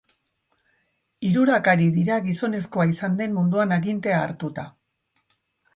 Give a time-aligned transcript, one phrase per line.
[1.27, 4.67] Hirurak ari dira gizonezkoena izan den munduan agintea hartuta.